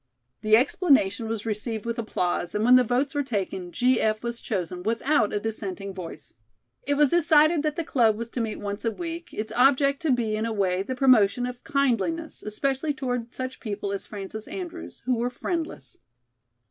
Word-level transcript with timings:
The 0.41 0.57
explanation 0.57 1.27
was 1.27 1.45
received 1.45 1.85
with 1.85 1.99
applause, 1.99 2.55
and 2.55 2.65
when 2.65 2.75
the 2.75 2.83
votes 2.83 3.13
were 3.13 3.21
taken, 3.21 3.71
"G.F." 3.71 4.23
was 4.23 4.41
chosen 4.41 4.81
without 4.81 5.31
a 5.31 5.39
dissenting 5.39 5.93
voice. 5.93 6.33
It 6.87 6.95
was 6.95 7.11
decided 7.11 7.61
that 7.61 7.75
the 7.75 7.83
club 7.83 8.17
was 8.17 8.31
to 8.31 8.41
meet 8.41 8.59
once 8.59 8.83
a 8.83 8.89
week, 8.89 9.29
it's 9.31 9.51
object, 9.51 10.01
to 10.01 10.11
be, 10.11 10.35
in 10.35 10.47
a 10.47 10.53
way, 10.53 10.81
the 10.81 10.95
promotion 10.95 11.45
of 11.45 11.63
kindliness, 11.63 12.41
especially 12.41 12.95
toward 12.95 13.35
such 13.35 13.59
people 13.59 13.91
as 13.91 14.07
Frances 14.07 14.47
Andrews, 14.47 15.03
who 15.05 15.17
were 15.17 15.29
friendless. 15.29 15.97